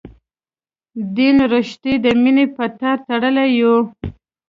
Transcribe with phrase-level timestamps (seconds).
[1.15, 3.75] دین رشتې د مینې په تار تړلي یو.